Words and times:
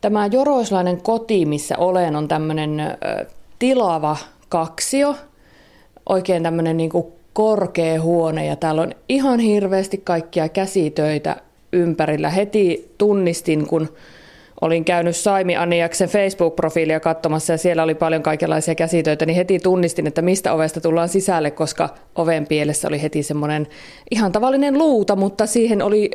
Tämä 0.00 0.26
joroislainen 0.26 1.02
koti, 1.02 1.46
missä 1.46 1.78
olen, 1.78 2.16
on 2.16 2.28
tämmöinen 2.28 2.82
tilava 3.58 4.16
kaksio, 4.48 5.16
oikein 6.08 6.42
tämmöinen 6.42 6.76
niin 6.76 6.90
kuin 6.90 7.06
korkea 7.32 8.02
huone 8.02 8.46
ja 8.46 8.56
täällä 8.56 8.82
on 8.82 8.92
ihan 9.08 9.40
hirveästi 9.40 9.98
kaikkia 9.98 10.48
käsitöitä 10.48 11.36
ympärillä. 11.72 12.30
Heti 12.30 12.94
tunnistin, 12.98 13.66
kun 13.66 13.88
olin 14.60 14.84
käynyt 14.84 15.16
Saimi 15.16 15.56
Aniaksen 15.56 16.08
Facebook-profiilia 16.08 17.00
katsomassa 17.00 17.52
ja 17.52 17.58
siellä 17.58 17.82
oli 17.82 17.94
paljon 17.94 18.22
kaikenlaisia 18.22 18.74
käsitöitä, 18.74 19.26
niin 19.26 19.36
heti 19.36 19.58
tunnistin, 19.58 20.06
että 20.06 20.22
mistä 20.22 20.52
ovesta 20.52 20.80
tullaan 20.80 21.08
sisälle, 21.08 21.50
koska 21.50 21.88
oven 22.14 22.46
pielessä 22.46 22.88
oli 22.88 23.02
heti 23.02 23.22
semmoinen 23.22 23.66
ihan 24.10 24.32
tavallinen 24.32 24.78
luuta, 24.78 25.16
mutta 25.16 25.46
siihen 25.46 25.82
oli 25.82 26.10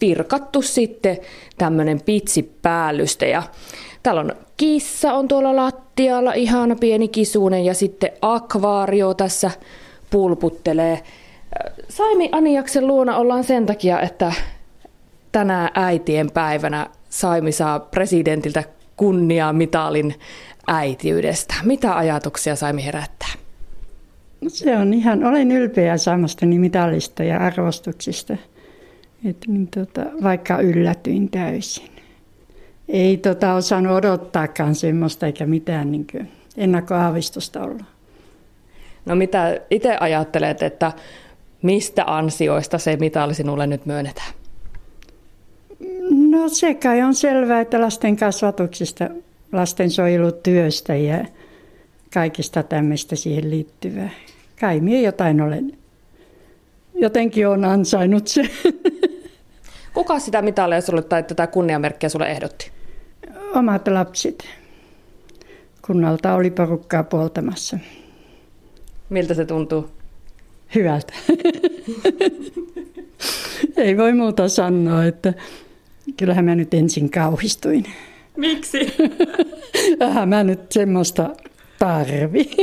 virkattu 0.00 0.62
sitten 0.62 1.18
tämmöinen 1.58 2.00
pitsipäällyste 2.00 3.28
ja 3.28 3.42
täällä 4.02 4.20
on 4.20 4.32
kissa 4.56 5.12
on 5.12 5.28
tuolla 5.28 5.56
lattialla, 5.56 6.32
ihan 6.32 6.76
pieni 6.80 7.08
kisuinen 7.08 7.64
ja 7.64 7.74
sitten 7.74 8.10
akvaario 8.22 9.14
tässä 9.14 9.50
pulputtelee. 10.10 11.00
Saimi 11.88 12.28
Aniaksen 12.32 12.86
luona 12.86 13.16
ollaan 13.16 13.44
sen 13.44 13.66
takia, 13.66 14.00
että 14.00 14.32
tänä 15.34 15.70
äitien 15.74 16.30
päivänä 16.30 16.86
Saimi 17.10 17.52
saa 17.52 17.80
presidentiltä 17.80 18.64
kunniamitalin 18.96 20.14
äitiydestä. 20.66 21.54
Mitä 21.64 21.96
ajatuksia 21.96 22.56
Saimi 22.56 22.84
herättää? 22.84 23.28
Se 24.48 24.76
on 24.76 24.94
ihan, 24.94 25.24
olen 25.24 25.52
ylpeä 25.52 25.96
saamastani 25.96 26.58
mitallista 26.58 27.24
ja 27.24 27.38
arvostuksista. 27.38 28.36
Et, 29.24 29.36
niin 29.46 29.68
tota, 29.68 30.02
vaikka 30.22 30.60
yllätyin 30.60 31.30
täysin. 31.30 31.90
Ei 32.88 33.16
tota, 33.16 33.54
osannut 33.54 33.92
odottaakaan 33.92 34.74
semmoista 34.74 35.26
eikä 35.26 35.46
mitään 35.46 35.92
niin 35.92 36.06
ennakkoaavistusta 36.56 37.62
ollut. 37.62 37.82
No 39.06 39.14
mitä 39.16 39.60
itse 39.70 39.96
ajattelet, 40.00 40.62
että 40.62 40.92
mistä 41.62 42.04
ansioista 42.06 42.78
se 42.78 42.96
mitalli 42.96 43.34
sinulle 43.34 43.66
nyt 43.66 43.86
myönnetään? 43.86 44.43
No 46.34 46.48
se 46.48 46.74
kai 46.74 47.02
on 47.02 47.14
selvää, 47.14 47.60
että 47.60 47.80
lasten 47.80 48.16
kasvatuksesta, 48.16 49.10
lastensuojelutyöstä 49.52 50.94
ja 50.94 51.24
kaikista 52.14 52.62
tämmöistä 52.62 53.16
siihen 53.16 53.50
liittyvää. 53.50 54.10
Kai 54.60 54.80
minä 54.80 55.00
jotain 55.00 55.40
olen, 55.40 55.78
jotenkin 56.94 57.48
on 57.48 57.64
ansainnut 57.64 58.28
se. 58.28 58.42
Kuka 59.94 60.18
sitä 60.18 60.42
mitalia 60.42 60.80
sulle 60.80 61.02
tai 61.02 61.22
tätä 61.22 61.46
kunniamerkkiä 61.46 62.08
sulle 62.08 62.30
ehdotti? 62.30 62.70
Omat 63.54 63.88
lapset. 63.88 64.44
Kunnalta 65.86 66.34
oli 66.34 66.50
porukkaa 66.50 67.04
puoltamassa. 67.04 67.78
Miltä 69.08 69.34
se 69.34 69.44
tuntuu? 69.44 69.90
Hyvältä. 70.74 71.12
Ei 73.76 73.96
voi 73.96 74.12
muuta 74.12 74.48
sanoa, 74.48 75.04
että 75.04 75.34
kyllähän 76.16 76.44
mä 76.44 76.54
nyt 76.54 76.74
ensin 76.74 77.10
kauhistuin. 77.10 77.84
Miksi? 78.36 78.78
Vähän 80.00 80.28
mä 80.28 80.44
nyt 80.44 80.72
semmoista 80.72 81.30
tarvi. 81.78 82.50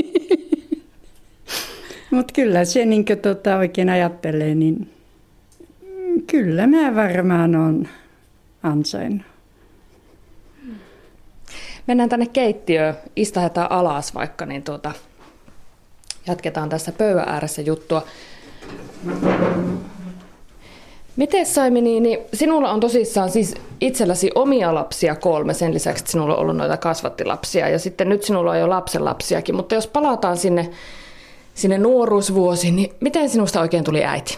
Mutta 2.12 2.34
kyllä 2.34 2.66
se 2.66 2.86
niin 2.86 3.06
tota 3.22 3.58
oikein 3.58 3.90
ajattelee, 3.90 4.56
niin 4.56 4.94
kyllä 6.28 6.68
mä 6.68 6.96
varmaan 6.96 7.56
on 7.56 7.88
ansainnut. 8.64 9.26
Mennään 11.88 12.10
tänne 12.10 12.26
keittiöön, 12.26 12.96
istahetaan 13.16 13.72
alas 13.72 14.16
vaikka, 14.16 14.46
niin 14.46 14.64
tuota, 14.64 14.92
jatketaan 16.28 16.70
tässä 16.70 16.92
pöydän 16.92 17.30
ääressä 17.30 17.62
juttua. 17.62 18.06
Miten 21.16 21.46
Saimi, 21.46 21.82
niin, 21.82 22.04
niin 22.04 22.20
sinulla 22.34 22.72
on 22.72 22.80
tosissaan 22.80 23.32
siis 23.32 23.56
itselläsi 23.82 24.32
omia 24.36 24.76
lapsia 24.76 25.16
kolme, 25.16 25.54
sen 25.54 25.74
lisäksi 25.74 26.02
että 26.02 26.12
sinulla 26.12 26.34
on 26.36 26.40
ollut 26.40 26.58
noita 26.58 26.78
kasvattilapsia 26.78 27.70
ja 27.70 27.80
sitten 27.80 28.10
nyt 28.10 28.24
sinulla 28.24 28.52
on 28.52 28.60
jo 28.60 28.70
lapsenlapsiakin, 28.70 29.56
mutta 29.56 29.76
jos 29.76 29.88
palataan 29.88 30.38
sinne, 30.38 30.70
sinne 31.54 31.78
nuoruusvuosiin, 31.78 32.76
niin 32.76 32.94
miten 33.00 33.30
sinusta 33.30 33.62
oikein 33.62 33.84
tuli 33.84 34.06
äiti? 34.06 34.38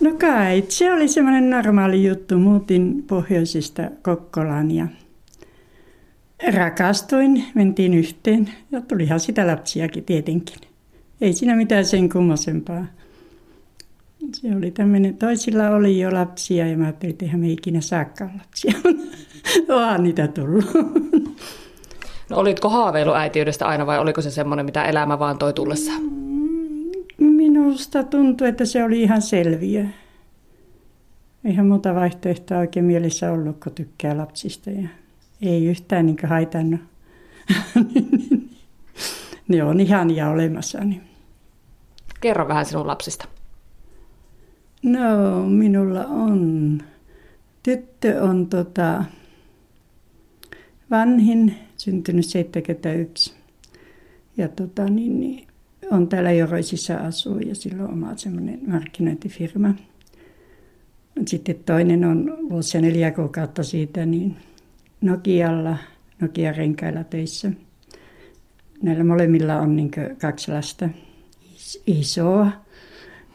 No 0.00 0.10
kai, 0.20 0.64
se 0.68 0.92
oli 0.92 1.08
semmoinen 1.08 1.50
normaali 1.50 2.04
juttu. 2.04 2.38
Muutin 2.38 3.04
pohjoisista 3.06 3.82
Kokkolaan 4.02 4.70
ja 4.70 4.86
rakastuin, 6.54 7.44
mentiin 7.54 7.94
yhteen 7.94 8.50
ja 8.72 8.80
tulihan 8.80 9.20
sitä 9.20 9.46
lapsiakin 9.46 10.04
tietenkin. 10.04 10.56
Ei 11.20 11.32
siinä 11.32 11.56
mitään 11.56 11.84
sen 11.84 12.08
kummosempaa. 12.08 12.86
Se 14.32 14.56
oli 14.56 14.70
tämmöinen, 14.70 15.16
toisilla 15.16 15.70
oli 15.70 16.00
jo 16.00 16.14
lapsia 16.14 16.68
ja 16.68 16.78
mä 16.78 16.84
ajattelin, 16.84 17.12
että 17.12 17.24
eihän 17.24 17.40
me 17.40 17.48
ikinä 17.48 17.80
saakaan 17.80 18.32
lapsia. 18.38 18.72
Onhan 19.76 20.02
niitä 20.02 20.28
tullut. 20.28 20.64
No 22.30 22.36
olitko 22.36 22.68
haaveilu 22.68 23.14
äitiydestä 23.14 23.66
aina 23.66 23.86
vai 23.86 23.98
oliko 23.98 24.22
se 24.22 24.30
semmoinen, 24.30 24.66
mitä 24.66 24.84
elämä 24.84 25.18
vaan 25.18 25.38
toi 25.38 25.52
tullessa? 25.52 25.92
Minusta 27.18 28.02
tuntui, 28.02 28.48
että 28.48 28.64
se 28.64 28.84
oli 28.84 29.02
ihan 29.02 29.22
selviö. 29.22 29.86
Eihän 31.44 31.66
muuta 31.66 31.94
vaihtoehtoa 31.94 32.58
oikein 32.58 32.84
mielessä 32.84 33.32
ollut, 33.32 33.60
kun 33.62 33.72
tykkää 33.72 34.16
lapsista. 34.16 34.70
Ja 34.70 34.88
ei 35.42 35.66
yhtään 35.66 36.06
niin 36.06 36.18
haitannut. 36.28 36.80
ne 39.48 39.64
on 39.64 39.80
ihania 39.80 40.30
olemassa. 40.30 40.84
Niin. 40.84 41.00
Kerro 42.20 42.48
vähän 42.48 42.66
sinun 42.66 42.86
lapsista. 42.86 43.33
No, 44.84 45.46
minulla 45.48 46.04
on. 46.06 46.78
Tyttö 47.62 48.22
on 48.22 48.46
tota, 48.46 49.04
vanhin, 50.90 51.54
syntynyt 51.76 52.26
71. 52.26 53.34
Ja 54.36 54.48
tota, 54.48 54.84
niin, 54.84 55.20
niin, 55.20 55.46
on 55.90 56.08
täällä 56.08 56.32
Joroisissa 56.32 56.96
asuu 56.96 57.38
ja 57.38 57.54
sillä 57.54 57.84
on 57.84 57.92
oma 57.92 58.16
semmoinen 58.16 58.60
markkinointifirma. 58.66 59.74
Sitten 61.26 61.56
toinen 61.66 62.04
on 62.04 62.36
vuosia 62.50 62.80
neljä 62.80 63.10
kuukautta 63.10 63.62
siitä 63.62 64.06
niin 64.06 64.36
Nokialla, 65.00 65.76
Nokia-renkailla 66.20 67.04
töissä. 67.04 67.50
Näillä 68.82 69.04
molemmilla 69.04 69.60
on 69.60 69.76
niin 69.76 69.90
kaksi 70.20 70.52
lasta, 70.52 70.88
isoa. 71.86 72.63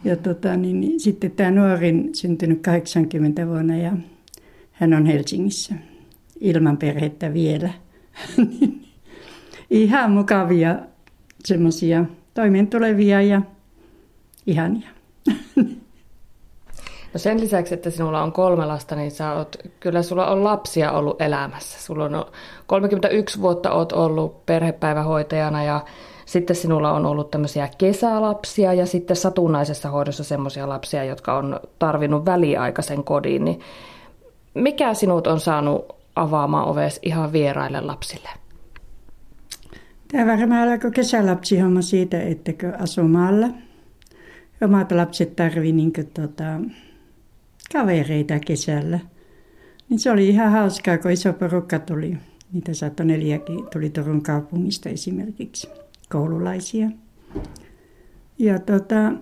Ja 0.04 0.16
tota, 0.16 0.56
niin, 0.56 0.80
niin, 0.80 1.00
sitten 1.00 1.30
tämä 1.30 1.50
nuorin 1.50 2.14
syntynyt 2.14 2.62
80 2.62 3.46
vuonna 3.46 3.76
ja 3.76 3.92
hän 4.72 4.94
on 4.94 5.06
Helsingissä 5.06 5.74
ilman 6.40 6.76
perhettä 6.76 7.32
vielä. 7.32 7.70
Ihan 9.70 10.10
mukavia 10.10 10.76
semmoisia 11.44 12.04
toimeentulevia 12.34 13.22
ja 13.22 13.42
ihania. 14.46 14.88
No 17.14 17.18
sen 17.18 17.40
lisäksi, 17.40 17.74
että 17.74 17.90
sinulla 17.90 18.22
on 18.22 18.32
kolme 18.32 18.66
lasta, 18.66 18.96
niin 18.96 19.10
sä 19.10 19.32
oot, 19.32 19.56
kyllä 19.80 20.02
sulla 20.02 20.26
on 20.26 20.44
lapsia 20.44 20.92
ollut 20.92 21.22
elämässä. 21.22 21.82
Sulla 21.82 22.04
on 22.04 22.24
31 22.66 23.40
vuotta 23.40 23.72
oot 23.72 23.92
ollut 23.92 24.46
perhepäivähoitajana 24.46 25.64
ja 25.64 25.84
sitten 26.30 26.56
sinulla 26.56 26.92
on 26.92 27.06
ollut 27.06 27.30
tämmöisiä 27.30 27.68
kesälapsia 27.78 28.74
ja 28.74 28.86
sitten 28.86 29.16
satunnaisessa 29.16 29.90
hoidossa 29.90 30.24
semmoisia 30.24 30.68
lapsia, 30.68 31.04
jotka 31.04 31.36
on 31.36 31.60
tarvinnut 31.78 32.24
väliaikaisen 32.24 33.04
kodin. 33.04 33.44
Niin 33.44 33.60
mikä 34.54 34.94
sinut 34.94 35.26
on 35.26 35.40
saanut 35.40 35.96
avaamaan 36.16 36.68
oves 36.68 36.98
ihan 37.02 37.32
vieraille 37.32 37.80
lapsille? 37.80 38.28
Tämä 40.12 40.32
varmaan 40.32 40.68
alkoi 40.68 40.90
kesälapsihomma 40.90 41.82
siitä, 41.82 42.22
että 42.22 42.52
kun 42.52 43.10
maalla, 43.10 43.48
omat 44.62 44.92
lapset 44.92 45.36
tarvitsevat 45.36 45.76
niin 45.76 45.92
tota, 46.14 46.44
kavereita 47.72 48.40
kesällä. 48.46 48.98
Niin 49.88 50.00
se 50.00 50.10
oli 50.10 50.28
ihan 50.28 50.52
hauskaa, 50.52 50.98
kun 50.98 51.10
iso 51.10 51.32
porukka 51.32 51.78
tuli. 51.78 52.16
Niitä 52.52 52.74
saattoi 52.74 53.06
neljäkin 53.06 53.66
tuli 53.72 53.90
Turun 53.90 54.22
kaupungista 54.22 54.88
esimerkiksi, 54.88 55.68
koululaisia. 56.12 56.90
Ja 58.38 58.58
tota, 58.58 59.12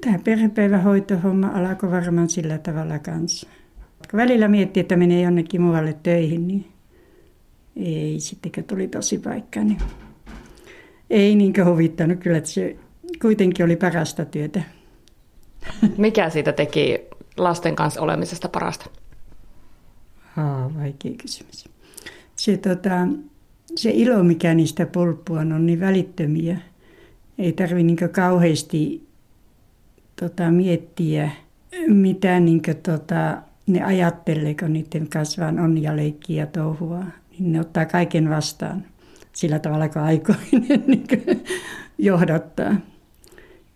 tämä 0.00 0.18
perhepäivähoitohomma 0.24 1.46
alkoi 1.46 1.90
varmaan 1.90 2.28
sillä 2.28 2.58
tavalla 2.58 2.98
kanssa. 2.98 3.48
Kun 4.10 4.18
välillä 4.18 4.48
mietti, 4.48 4.80
että 4.80 4.96
menee 4.96 5.22
jonnekin 5.22 5.60
muualle 5.62 5.96
töihin, 6.02 6.48
niin 6.48 6.72
ei 7.76 8.20
sitten 8.20 8.52
kun 8.52 8.64
tuli 8.64 8.88
tosi 8.88 9.18
paikka, 9.18 9.60
niin 9.60 9.78
ei 11.10 11.36
niinkö 11.36 11.64
huvittanut 11.64 12.18
kyllä, 12.18 12.38
että 12.38 12.50
se 12.50 12.76
kuitenkin 13.22 13.64
oli 13.64 13.76
parasta 13.76 14.24
työtä. 14.24 14.62
Mikä 15.98 16.30
siitä 16.30 16.52
teki 16.52 17.00
lasten 17.36 17.76
kanssa 17.76 18.00
olemisesta 18.00 18.48
parasta? 18.48 18.90
Haa, 20.34 20.70
vaikea 20.78 21.12
kysymys. 21.22 21.68
Se, 22.36 22.56
tota, 22.56 22.90
se 23.76 23.90
ilo, 23.90 24.22
mikä 24.22 24.54
niistä 24.54 24.86
pulppua 24.86 25.40
on, 25.40 25.66
niin 25.66 25.80
välittömiä. 25.80 26.58
Ei 27.38 27.52
tarvi 27.52 27.82
niin 27.82 27.96
kauheasti 28.12 29.06
tota, 30.20 30.50
miettiä, 30.50 31.30
mitä 31.86 32.40
niin 32.40 32.62
kuin, 32.62 32.76
tota, 32.76 33.42
ne 33.66 33.84
ajattelee, 33.84 34.54
kun 34.54 34.72
niiden 34.72 35.08
kanssa 35.08 35.46
on 35.46 35.82
ja 35.82 35.96
leikkii 35.96 36.36
ja 36.36 36.46
touhua. 36.46 37.04
Niin 37.30 37.52
ne 37.52 37.60
ottaa 37.60 37.84
kaiken 37.86 38.30
vastaan 38.30 38.84
sillä 39.32 39.58
tavalla, 39.58 39.88
kun 39.88 40.02
aikoinen 40.02 40.84
niin 40.86 41.06
johdattaa. 41.98 42.74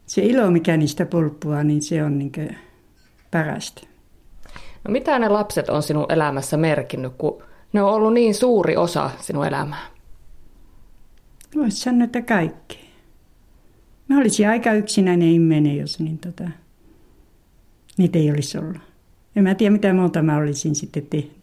Se 0.06 0.22
ilo, 0.22 0.50
mikä 0.50 0.76
niistä 0.76 1.06
pulppua, 1.06 1.62
niin 1.62 1.82
se 1.82 2.02
on 2.02 2.18
niin 2.18 2.56
parasta. 3.30 3.86
No 4.84 4.92
mitä 4.92 5.18
ne 5.18 5.28
lapset 5.28 5.68
on 5.68 5.82
sinun 5.82 6.06
elämässä 6.08 6.56
merkinnyt, 6.56 7.12
kun 7.18 7.42
ne 7.76 7.82
on 7.82 7.92
ollut 7.92 8.14
niin 8.14 8.34
suuri 8.34 8.76
osa 8.76 9.10
sinun 9.20 9.46
elämää? 9.46 9.86
Voisi 11.56 11.76
sanoa, 11.76 12.04
että 12.04 12.22
kaikki. 12.22 12.90
Mä 14.08 14.18
olisin 14.18 14.48
aika 14.48 14.72
yksinäinen 14.72 15.28
ihminen, 15.28 15.76
jos 15.76 16.00
niin 16.00 16.18
tota, 16.18 16.50
niitä 17.98 18.18
ei 18.18 18.30
olisi 18.30 18.58
ollut. 18.58 18.76
En 19.36 19.42
mä 19.42 19.54
tiedä, 19.54 19.72
mitä 19.72 19.92
muuta 19.92 20.22
mä 20.22 20.36
olisin 20.36 20.74
sitten 20.74 21.06
tehnyt. 21.06 21.36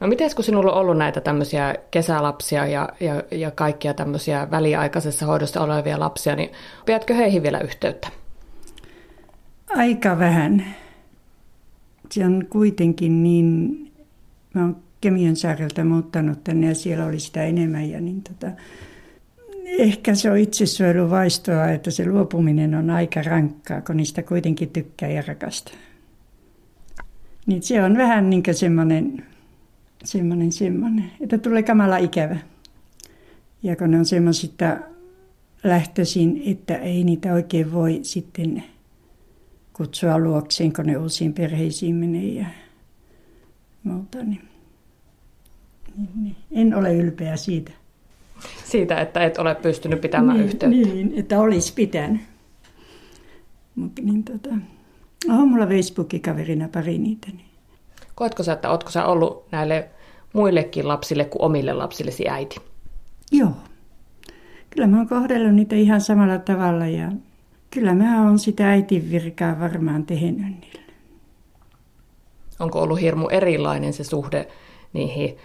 No 0.00 0.06
miten 0.06 0.30
kun 0.34 0.44
sinulla 0.44 0.72
on 0.72 0.78
ollut 0.78 0.98
näitä 0.98 1.20
tämmöisiä 1.20 1.74
kesälapsia 1.90 2.66
ja, 2.66 2.88
ja, 3.00 3.22
ja 3.30 3.50
kaikkia 3.50 3.94
tämmöisiä 3.94 4.50
väliaikaisessa 4.50 5.26
hoidossa 5.26 5.60
olevia 5.60 6.00
lapsia, 6.00 6.36
niin 6.36 6.50
pidätkö 6.86 7.14
heihin 7.14 7.42
vielä 7.42 7.60
yhteyttä? 7.60 8.08
Aika 9.76 10.18
vähän. 10.18 10.74
Se 12.10 12.26
on 12.26 12.46
kuitenkin 12.50 13.22
niin, 13.22 13.76
mä 14.54 14.62
oon 14.62 14.76
Kemion 15.00 15.36
saarelta 15.36 15.84
muuttanut 15.84 16.44
tänne 16.44 16.66
ja 16.66 16.74
siellä 16.74 17.06
oli 17.06 17.20
sitä 17.20 17.44
enemmän 17.44 17.90
ja 17.90 18.00
niin 18.00 18.22
tota, 18.22 18.50
ehkä 19.78 20.14
se 20.14 20.30
on 20.30 20.38
itsesuojeluvaistoa, 20.38 21.70
että 21.70 21.90
se 21.90 22.06
luopuminen 22.06 22.74
on 22.74 22.90
aika 22.90 23.22
rankkaa, 23.22 23.80
kun 23.80 23.96
niistä 23.96 24.22
kuitenkin 24.22 24.70
tykkää 24.70 25.08
ja 25.08 25.22
rakastaa. 25.26 25.74
Niin 27.46 27.62
se 27.62 27.82
on 27.82 27.96
vähän 27.96 28.30
niin 28.30 28.42
kuin 28.42 28.54
semmoinen, 28.54 29.24
semmoinen, 30.04 30.52
semmoinen, 30.52 31.10
että 31.20 31.38
tulee 31.38 31.62
kamala 31.62 31.96
ikävä. 31.96 32.36
Ja 33.62 33.76
kun 33.76 33.90
ne 33.90 33.98
on 33.98 34.06
semmoisista 34.06 34.76
lähtöisin, 35.64 36.42
että 36.46 36.76
ei 36.76 37.04
niitä 37.04 37.32
oikein 37.32 37.72
voi 37.72 37.98
sitten 38.02 38.64
kutsua 39.78 40.18
luokseen, 40.18 40.72
kun 40.72 40.86
ne 40.86 40.96
uusiin 40.96 41.32
perheisiin 41.32 41.94
menee 41.94 42.24
ja 42.24 42.46
muuta. 43.82 44.18
Niin, 44.18 44.48
niin, 45.96 46.08
niin. 46.22 46.36
En 46.52 46.74
ole 46.74 46.94
ylpeä 46.94 47.36
siitä. 47.36 47.72
Siitä, 48.64 49.00
että 49.00 49.24
et 49.24 49.38
ole 49.38 49.54
pystynyt 49.54 50.00
pitämään 50.00 50.38
niin, 50.38 50.46
yhteyttä. 50.46 50.68
Niin, 50.68 51.12
että 51.16 51.40
olisi 51.40 51.72
pitänyt. 51.72 52.20
Mutta 53.74 54.02
niin 54.02 54.24
tota, 54.24 54.48
on 55.28 55.48
mulla 55.48 55.66
Facebookin 55.66 56.20
kaverina 56.20 56.68
pari 56.68 56.98
niitä. 56.98 57.26
Niin. 57.26 57.46
Koetko 58.14 58.42
sä, 58.42 58.52
että 58.52 58.70
ootko 58.70 58.90
sä 58.90 59.06
ollut 59.06 59.50
näille 59.50 59.88
muillekin 60.32 60.88
lapsille 60.88 61.24
kuin 61.24 61.42
omille 61.42 61.72
lapsillesi 61.72 62.28
äiti? 62.28 62.56
Joo. 63.32 63.52
Kyllä 64.70 64.86
mä 64.86 64.96
oon 64.96 65.08
kohdellut 65.08 65.54
niitä 65.54 65.76
ihan 65.76 66.00
samalla 66.00 66.38
tavalla 66.38 66.86
ja 66.86 67.12
kyllä 67.70 67.94
mä 67.94 68.24
oon 68.24 68.38
sitä 68.38 68.70
äitin 68.70 69.10
virkaa 69.10 69.60
varmaan 69.60 70.06
tehnyt 70.06 70.60
niille. 70.60 70.80
Onko 72.60 72.82
ollut 72.82 73.00
hirmu 73.00 73.28
erilainen 73.28 73.92
se 73.92 74.04
suhde 74.04 74.48
niihin 74.92 75.36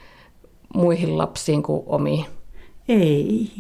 muihin 0.76 1.18
lapsiin 1.18 1.64
kuin 1.64 1.84
omiin? 1.86 2.26
Ei. 2.88 3.52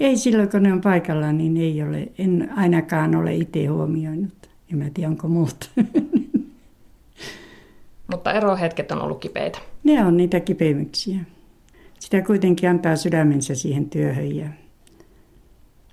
Ei 0.00 0.16
silloin, 0.16 0.50
kun 0.50 0.62
ne 0.62 0.72
on 0.72 0.80
paikalla, 0.80 1.32
niin 1.32 1.56
ei 1.56 1.82
ole, 1.82 2.08
en 2.18 2.52
ainakaan 2.56 3.14
ole 3.14 3.34
itse 3.34 3.66
huomioinut. 3.66 4.50
En 4.72 4.78
mä 4.78 4.90
tiedä, 4.94 5.08
onko 5.08 5.28
muuta. 5.28 5.66
Mutta 8.10 8.32
erohetket 8.32 8.92
on 8.92 9.02
ollut 9.02 9.20
kipeitä. 9.20 9.58
Ne 9.84 10.04
on 10.04 10.16
niitä 10.16 10.40
kipeimyksiä. 10.40 11.20
Sitä 11.98 12.22
kuitenkin 12.22 12.70
antaa 12.70 12.96
sydämensä 12.96 13.54
siihen 13.54 13.90
työhön 13.90 14.36
ja 14.36 14.48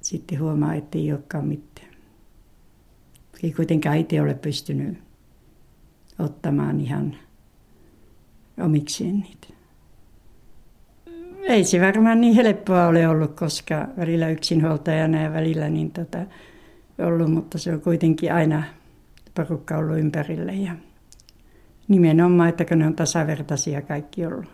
sitten 0.01 0.39
huomaa, 0.39 0.73
että 0.73 0.97
ei 0.97 1.11
olekaan 1.11 1.47
mitään. 1.47 1.68
Ei 3.43 3.51
kuitenkaan 3.51 3.97
itse 3.97 4.21
ole 4.21 4.33
pystynyt 4.33 4.97
ottamaan 6.19 6.79
ihan 6.79 7.15
omikseen 8.63 9.19
niitä. 9.19 9.47
Ei 11.41 11.63
se 11.63 11.81
varmaan 11.81 12.21
niin 12.21 12.35
helppoa 12.35 12.87
ole 12.87 13.07
ollut, 13.07 13.35
koska 13.35 13.87
välillä 13.97 14.29
yksinhuoltajana 14.29 15.21
ja 15.21 15.33
välillä 15.33 15.69
niin 15.69 15.91
tota, 15.91 16.25
ollut, 16.99 17.31
mutta 17.31 17.57
se 17.57 17.73
on 17.73 17.81
kuitenkin 17.81 18.33
aina 18.33 18.63
porukka 19.35 19.77
ollut 19.77 19.99
ympärillä 19.99 20.51
ja 20.51 20.75
nimenomaan, 21.87 22.49
että 22.49 22.65
kun 22.65 22.79
ne 22.79 22.87
on 22.87 22.95
tasavertaisia 22.95 23.81
kaikki 23.81 24.25
ollut. 24.25 24.45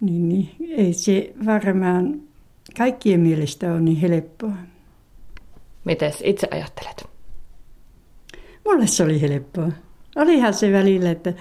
Niin, 0.00 0.28
niin 0.28 0.50
ei 0.76 0.92
se 0.92 1.34
varmaan 1.46 2.20
kaikkien 2.78 3.20
mielestä 3.20 3.72
ole 3.72 3.80
niin 3.80 3.96
helppoa. 3.96 4.52
Miten 5.84 6.12
itse 6.24 6.48
ajattelet? 6.50 7.09
Mulle 8.64 8.86
se 8.86 9.02
oli 9.02 9.20
helppoa. 9.20 9.72
Olihan 10.16 10.54
se 10.54 10.72
välillä, 10.72 11.10
että 11.10 11.32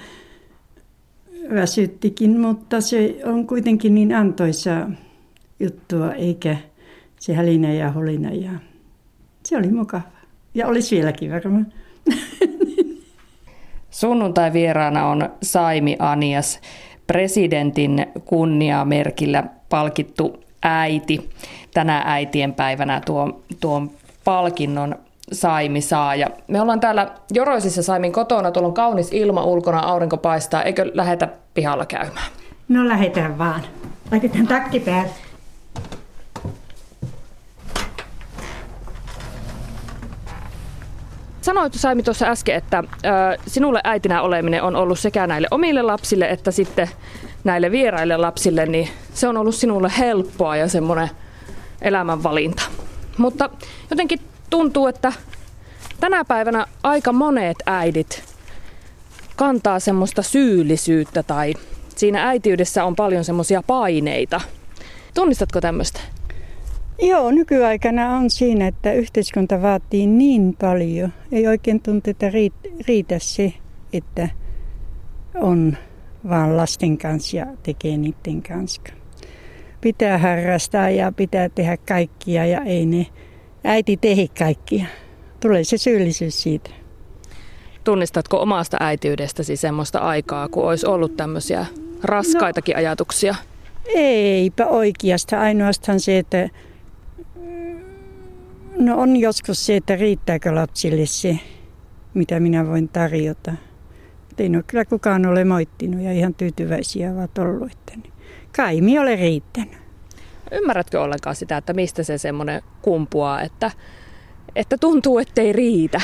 väsyttikin, 1.54 2.39
mutta 2.39 2.81
se 2.81 3.16
on 3.25 3.48
kuitenkin 3.48 3.95
niin 3.95 4.16
antoisa 4.16 4.89
juttua, 5.60 6.13
eikä 6.13 6.57
se 7.19 7.33
hälinä 7.33 7.74
ja 7.74 7.92
holina. 7.92 8.31
Ja 8.31 8.51
se 9.44 9.57
oli 9.57 9.68
mukava. 9.68 10.01
Ja 10.54 10.68
olisi 10.68 10.95
vieläkin 10.95 11.31
varmaan. 11.31 11.74
Sunnuntai 13.89 14.54
vieraana 14.54 15.07
on 15.07 15.30
Saimi 15.44 15.95
Anias, 16.00 16.62
presidentin 17.07 18.06
kunniamerkillä 18.25 19.44
palkittu 19.69 20.44
äiti. 20.63 21.30
Tänä 21.74 22.04
äitien 22.06 22.54
päivänä 22.54 23.01
tuo, 23.06 23.42
tuon 23.60 23.92
palkinnon 24.24 24.95
Saimi 25.31 25.81
saa. 25.81 26.16
Ja 26.16 26.28
me 26.48 26.62
ollaan 26.62 26.80
täällä 26.80 27.12
Joroisissa 27.34 27.84
Saimin 27.84 28.12
kotona, 28.12 28.52
tuolla 28.52 28.68
on 28.68 28.74
kaunis 28.74 29.14
ilma 29.14 29.44
ulkona, 29.44 29.80
aurinko 29.80 30.18
paistaa. 30.18 30.64
Eikö 30.64 30.92
lähetä 30.94 31.28
pihalla 31.54 31.86
käymään? 31.86 32.31
No 32.68 32.88
lähetään 32.88 33.38
vaan. 33.38 33.62
Laitetaan 34.12 34.48
takki 34.48 34.80
päälle. 34.80 35.12
Sanoit 41.42 41.74
Saimi 41.74 42.04
tuossa 42.04 42.26
äsken, 42.26 42.56
että 42.56 42.78
äh, 42.78 43.38
sinulle 43.48 43.81
äitinä 43.83 44.21
oleminen 44.21 44.64
on 44.64 44.76
ollut 44.76 45.00
sekä 45.00 45.28
näille 45.28 45.48
omille 45.52 45.81
lapsille 45.81 46.30
että 46.30 46.52
sitten 46.52 46.90
näille 47.44 47.71
vieraille 47.71 48.18
lapsille, 48.18 48.66
niin 48.66 48.90
se 49.14 49.28
on 49.28 49.38
ollut 49.38 49.56
sinulle 49.56 49.92
helppoa 49.98 50.56
ja 50.56 50.68
semmoinen 50.68 51.09
elämänvalinta. 51.81 52.64
Mutta 53.18 53.50
jotenkin 53.90 54.19
tuntuu, 54.49 54.87
että 54.87 55.13
tänä 55.99 56.25
päivänä 56.25 56.65
aika 56.83 57.13
monet 57.13 57.57
äidit 57.65 58.23
kantaa 59.35 59.79
semmoista 59.79 60.21
syyllisyyttä 60.21 61.23
tai 61.23 61.53
siinä 61.95 62.27
äitiydessä 62.27 62.85
on 62.85 62.95
paljon 62.95 63.23
semmoisia 63.23 63.63
paineita. 63.68 64.41
Tunnistatko 65.13 65.61
tämmöistä? 65.61 65.99
Joo, 67.01 67.31
nykyaikana 67.31 68.18
on 68.18 68.29
siinä, 68.29 68.68
että 68.68 68.94
yhteiskunta 68.94 69.61
vaatii 69.61 70.07
niin 70.07 70.56
paljon. 70.61 71.13
Ei 71.31 71.47
oikein 71.47 71.81
tuntu, 71.81 72.09
että 72.09 72.31
riitä 72.87 73.19
se, 73.19 73.53
että 73.94 74.29
on 75.35 75.77
vaan 76.29 76.57
lasten 76.57 76.97
kanssa 76.97 77.37
ja 77.37 77.45
tekee 77.63 77.97
niiden 77.97 78.41
kanssa. 78.41 78.81
Pitää 79.81 80.18
harrastaa 80.18 80.89
ja 80.89 81.11
pitää 81.11 81.49
tehdä 81.49 81.77
kaikkia 81.77 82.45
ja 82.45 82.61
ei 82.61 82.85
ne 82.85 83.06
äiti 83.63 83.97
tehi 83.97 84.28
kaikkia. 84.28 84.85
Tulee 85.39 85.63
se 85.63 85.78
syyllisyys 85.78 86.44
siitä. 86.44 86.69
Tunnistatko 87.83 88.42
omasta 88.42 88.78
äitiydestäsi 88.80 89.56
semmoista 89.56 89.99
aikaa, 89.99 90.47
kun 90.47 90.63
olisi 90.63 90.85
ollut 90.87 91.18
tämmöisiä 91.18 91.66
raskaitakin 92.04 92.73
no, 92.73 92.80
ajatuksia? 92.80 93.35
Eipä 93.85 94.66
oikeastaan. 94.66 95.42
Ainoastaan 95.42 95.99
se, 95.99 96.18
että 96.18 96.49
no 98.80 98.97
on 98.97 99.18
joskus 99.18 99.66
se, 99.66 99.75
että 99.75 99.95
riittääkö 99.95 100.56
lapsille 100.56 101.06
se, 101.06 101.39
mitä 102.13 102.39
minä 102.39 102.68
voin 102.68 102.89
tarjota. 102.89 103.54
Ei 104.37 104.49
ole 104.56 104.63
kyllä 104.68 104.85
kukaan 104.85 105.25
ole 105.25 105.45
moittinut 105.45 106.01
ja 106.01 106.11
ihan 106.11 106.33
tyytyväisiä 106.33 107.11
ovat 107.11 107.37
ollut. 107.37 107.71
Että 107.71 108.09
kai 108.56 108.81
mi 108.81 108.99
ole 108.99 109.16
riittänyt. 109.16 109.79
Ymmärrätkö 110.51 111.01
ollenkaan 111.01 111.35
sitä, 111.35 111.57
että 111.57 111.73
mistä 111.73 112.03
se 112.03 112.18
semmoinen 112.18 112.61
kumpuaa, 112.81 113.41
että, 113.41 113.71
että 114.56 114.77
tuntuu, 114.77 115.19
ettei 115.19 115.53
riitä? 115.53 116.01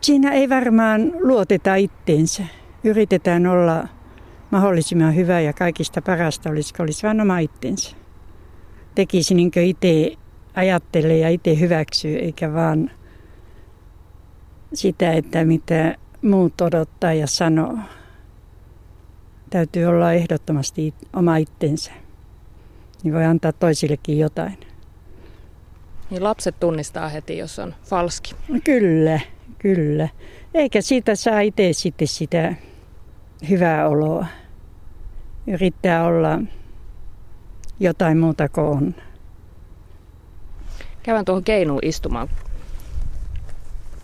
siinä 0.00 0.30
ei 0.30 0.48
varmaan 0.48 1.12
luoteta 1.20 1.74
itteensä. 1.74 2.42
Yritetään 2.84 3.46
olla 3.46 3.88
mahdollisimman 4.50 5.16
hyvä 5.16 5.40
ja 5.40 5.52
kaikista 5.52 6.02
parasta 6.02 6.50
olisi, 6.50 6.74
olisi 6.78 7.06
vain 7.06 7.20
oma 7.20 7.38
itsensä. 7.38 7.96
Tekisi 8.94 9.34
niin 9.34 9.50
kuin 9.50 9.66
itse 9.66 10.12
ajattelee 10.54 11.18
ja 11.18 11.28
itse 11.28 11.60
hyväksyy, 11.60 12.16
eikä 12.16 12.54
vaan 12.54 12.90
sitä, 14.74 15.12
että 15.12 15.44
mitä 15.44 15.96
muut 16.22 16.60
odottaa 16.60 17.12
ja 17.12 17.26
sanoo. 17.26 17.78
Täytyy 19.50 19.84
olla 19.84 20.12
ehdottomasti 20.12 20.94
oma 21.12 21.36
itsensä. 21.36 21.92
Niin 23.02 23.14
voi 23.14 23.24
antaa 23.24 23.52
toisillekin 23.52 24.18
jotain. 24.18 24.58
Niin 26.10 26.24
lapset 26.24 26.60
tunnistaa 26.60 27.08
heti, 27.08 27.38
jos 27.38 27.58
on 27.58 27.74
falski. 27.84 28.34
Kyllä, 28.64 29.20
kyllä. 29.58 30.08
Eikä 30.54 30.80
siitä 30.80 31.14
saa 31.14 31.40
itse 31.40 31.72
sitten 31.72 32.08
sitä 32.08 32.54
hyvää 33.48 33.88
oloa. 33.88 34.26
Yrittää 35.46 36.04
olla 36.04 36.38
jotain 37.80 38.18
muuta 38.18 38.48
kuin 38.48 38.66
on. 38.66 38.94
Käydään 41.02 41.24
tuohon 41.24 41.44
keinuun 41.44 41.80
istumaan. 41.82 42.28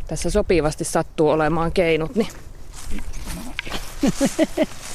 Tässä 0.06 0.30
sopivasti 0.30 0.84
sattuu 0.84 1.28
olemaan 1.28 1.72
keinut, 1.72 2.14
niin 2.14 2.28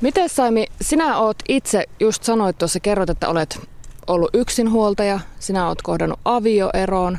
Miten 0.00 0.28
Saimi, 0.28 0.66
sinä 0.80 1.18
oot 1.18 1.36
itse, 1.48 1.84
just 2.00 2.22
sanoit 2.22 2.58
tuossa, 2.58 2.80
kerrot, 2.80 3.10
että 3.10 3.28
olet 3.28 3.60
ollut 4.06 4.30
yksinhuoltaja, 4.34 5.20
sinä 5.38 5.68
oot 5.68 5.82
kohdannut 5.82 6.20
avioeroon. 6.24 7.18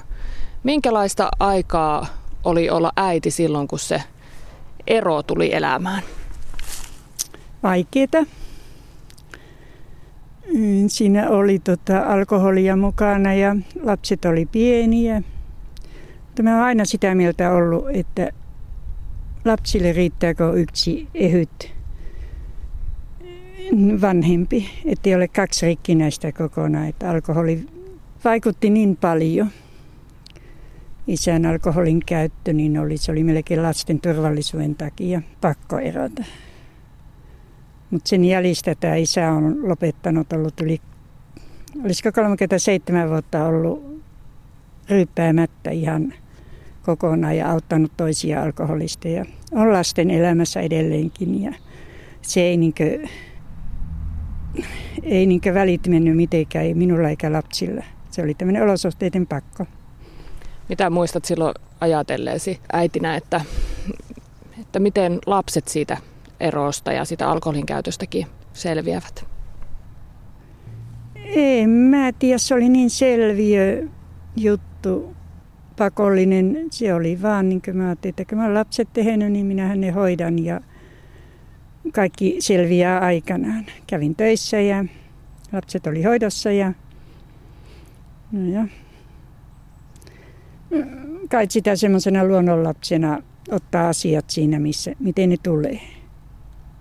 Minkälaista 0.63 1.29
aikaa 1.39 2.05
oli 2.43 2.69
olla 2.69 2.91
äiti 2.95 3.31
silloin, 3.31 3.67
kun 3.67 3.79
se 3.79 4.03
ero 4.87 5.23
tuli 5.23 5.53
elämään? 5.53 6.03
Vaikeeta. 7.63 8.17
Mm, 10.53 10.87
siinä 10.87 11.29
oli 11.29 11.59
tota 11.59 11.99
alkoholia 11.99 12.75
mukana 12.75 13.33
ja 13.33 13.55
lapset 13.83 14.25
oli 14.25 14.45
pieniä. 14.45 15.21
Mutta 16.25 16.43
mä 16.43 16.53
olen 16.53 16.63
aina 16.63 16.85
sitä 16.85 17.15
mieltä 17.15 17.51
ollut, 17.51 17.85
että 17.93 18.31
lapsille 19.45 19.93
riittääkö 19.93 20.53
yksi 20.53 21.07
ehyt 21.13 21.76
vanhempi, 24.01 24.69
ettei 24.85 25.15
ole 25.15 25.27
kaksi 25.27 25.65
rikkinäistä 25.65 26.31
kokonaan. 26.31 26.87
Että 26.87 27.09
alkoholi 27.09 27.65
vaikutti 28.23 28.69
niin 28.69 28.95
paljon. 28.95 29.49
Isän 31.07 31.45
alkoholin 31.45 31.99
käyttö, 32.05 32.53
niin 32.53 32.79
oli, 32.79 32.97
se 32.97 33.11
oli 33.11 33.23
melkein 33.23 33.63
lasten 33.63 34.01
turvallisuuden 34.01 34.75
takia 34.75 35.21
pakko 35.41 35.79
erota. 35.79 36.23
Mutta 37.91 38.09
sen 38.09 38.25
jäljistä 38.25 38.75
tämä 38.75 38.95
isä 38.95 39.31
on 39.31 39.69
lopettanut, 39.69 40.33
ollut 40.33 40.61
yli, 40.61 40.81
olisiko 41.85 42.11
37 42.11 43.09
vuotta 43.09 43.45
ollut 43.45 44.01
ryyppäämättä 44.89 45.71
ihan 45.71 46.13
kokonaan 46.83 47.37
ja 47.37 47.51
auttanut 47.51 47.91
toisia 47.97 48.43
alkoholista 48.43 49.07
ja 49.07 49.25
on 49.51 49.73
lasten 49.73 50.11
elämässä 50.11 50.61
edelleenkin 50.61 51.43
ja 51.43 51.53
se 52.21 52.41
ei 52.41 52.57
niinkö, 52.57 53.07
ei 55.03 55.25
niinkö 55.25 55.53
välit 55.53 55.87
mennyt 55.87 56.15
mitenkään, 56.17 56.65
ei 56.65 56.73
minulla 56.73 57.09
eikä 57.09 57.31
lapsilla. 57.31 57.83
Se 58.11 58.21
oli 58.21 58.33
tämmöinen 58.33 58.63
olosuhteiden 58.63 59.27
pakko. 59.27 59.65
Mitä 60.69 60.89
muistat 60.89 61.25
silloin 61.25 61.53
ajatelleesi 61.81 62.59
äitinä, 62.73 63.15
että, 63.15 63.41
että 64.61 64.79
miten 64.79 65.19
lapset 65.25 65.67
siitä 65.67 65.97
erosta 66.39 66.91
ja 66.91 67.05
sitä 67.05 67.29
alkoholin 67.29 67.65
käytöstäkin 67.65 68.27
selviävät? 68.53 69.25
En 71.25 71.69
mä 71.69 72.11
tiedä, 72.19 72.37
se 72.37 72.53
oli 72.53 72.69
niin 72.69 72.89
selviö 72.89 73.87
juttu, 74.35 75.15
pakollinen. 75.77 76.67
Se 76.71 76.93
oli 76.93 77.21
vaan 77.21 77.49
niin 77.49 77.61
kuin 77.61 77.77
mä 77.77 77.85
ajattelin, 77.85 78.11
että 78.11 78.25
kun 78.25 78.37
mä 78.37 78.53
lapset 78.53 78.89
tehnyt, 78.93 79.31
niin 79.31 79.45
minähän 79.45 79.81
ne 79.81 79.91
hoidan 79.91 80.45
ja 80.45 80.61
kaikki 81.93 82.35
selviää 82.39 82.99
aikanaan. 82.99 83.65
Kävin 83.87 84.15
töissä 84.15 84.59
ja 84.59 84.85
lapset 85.51 85.87
oli 85.87 86.03
hoidossa 86.03 86.51
ja, 86.51 86.73
no 88.31 88.51
ja 88.51 88.67
kai 91.29 91.47
sitä 91.49 91.75
semmoisena 91.75 92.23
luonnonlapsena 92.23 93.23
ottaa 93.51 93.89
asiat 93.89 94.29
siinä, 94.29 94.59
missä, 94.59 94.91
miten 94.99 95.29
ne 95.29 95.37
tulee. 95.43 95.81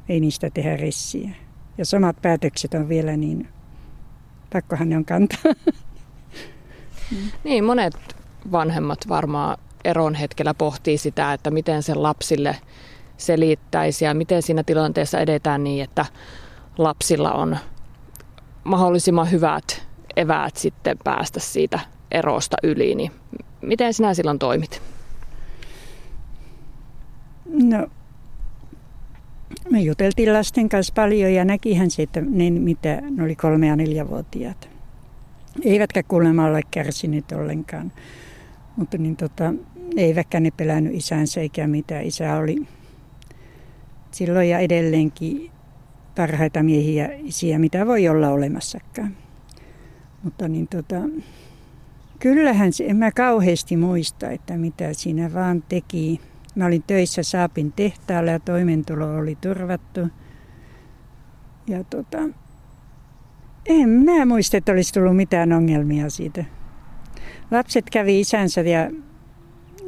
Ei 0.08 0.20
niistä 0.20 0.50
tehdä 0.50 0.76
ressiä. 0.76 1.30
Ja 1.78 1.84
samat 1.84 2.16
päätökset 2.22 2.74
on 2.74 2.88
vielä 2.88 3.16
niin, 3.16 3.48
pakkohan 4.52 4.88
ne 4.88 4.96
on 4.96 5.04
kantaa. 5.04 5.52
Niin, 7.44 7.64
monet 7.64 7.94
vanhemmat 8.52 8.98
varmaan 9.08 9.58
eron 9.84 10.14
hetkellä 10.14 10.54
pohtii 10.54 10.98
sitä, 10.98 11.32
että 11.32 11.50
miten 11.50 11.82
sen 11.82 12.02
lapsille 12.02 12.56
selittäisi 13.16 14.04
ja 14.04 14.14
miten 14.14 14.42
siinä 14.42 14.62
tilanteessa 14.62 15.20
edetään 15.20 15.64
niin, 15.64 15.84
että 15.84 16.06
lapsilla 16.78 17.32
on 17.32 17.56
mahdollisimman 18.64 19.30
hyvät 19.30 19.86
eväät 20.16 20.56
sitten 20.56 20.98
päästä 21.04 21.40
siitä 21.40 21.80
erosta 22.10 22.56
yli. 22.62 22.94
Niin 22.94 23.12
miten 23.62 23.94
sinä 23.94 24.14
silloin 24.14 24.38
toimit? 24.38 24.82
No, 27.44 27.86
me 29.70 29.80
juteltiin 29.80 30.32
lasten 30.32 30.68
kanssa 30.68 30.92
paljon 30.96 31.32
ja 31.32 31.44
näkihän 31.44 31.88
että 31.98 32.20
ne, 32.20 32.50
mitä, 32.50 33.02
ne 33.10 33.24
oli 33.24 33.36
kolme- 33.36 33.66
ja 33.66 33.76
neljävuotiaat. 33.76 34.68
Eivätkä 35.64 36.02
kuulemma 36.02 36.46
ole 36.46 36.60
kärsineet 36.70 37.32
ollenkaan. 37.32 37.92
Mutta 38.76 38.98
niin 38.98 39.16
tota, 39.16 39.54
eivätkä 39.96 40.40
ne 40.40 40.50
pelännyt 40.56 40.94
isänsä 40.94 41.40
eikä 41.40 41.66
mitään. 41.66 42.04
Isä 42.04 42.36
oli 42.36 42.66
silloin 44.10 44.48
ja 44.48 44.58
edelleenkin 44.58 45.50
parhaita 46.16 46.62
miehiä 46.62 47.08
isiä, 47.18 47.58
mitä 47.58 47.86
voi 47.86 48.08
olla 48.08 48.28
olemassakaan. 48.28 49.16
Mutta 50.22 50.48
niin 50.48 50.68
tota, 50.68 50.96
kyllähän 52.18 52.72
se, 52.72 52.84
en 52.84 52.96
mä 52.96 53.10
kauheasti 53.10 53.76
muista, 53.76 54.30
että 54.30 54.56
mitä 54.56 54.92
siinä 54.92 55.32
vaan 55.34 55.62
teki. 55.68 56.20
Mä 56.54 56.66
olin 56.66 56.84
töissä 56.86 57.22
Saapin 57.22 57.72
tehtaalla 57.72 58.30
ja 58.30 58.40
toimeentulo 58.40 59.16
oli 59.16 59.38
turvattu. 59.40 60.00
Ja 61.66 61.84
tota, 61.84 62.18
en 63.66 63.88
mä 63.88 64.26
muista, 64.26 64.56
että 64.56 64.72
olisi 64.72 64.94
tullut 64.94 65.16
mitään 65.16 65.52
ongelmia 65.52 66.10
siitä. 66.10 66.44
Lapset 67.50 67.90
kävi 67.90 68.20
isänsä 68.20 68.60
ja 68.60 68.90